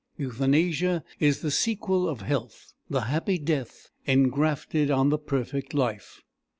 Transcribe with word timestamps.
Euthanasia 0.19 1.03
is 1.19 1.41
the 1.41 1.51
sequel 1.51 2.09
of 2.09 2.21
health, 2.21 2.73
the 2.89 3.01
happy 3.01 3.37
death 3.37 3.91
engrafted 4.07 4.89
on 4.89 5.09
the 5.09 5.19
perfect 5.19 5.75
life. 5.75 6.23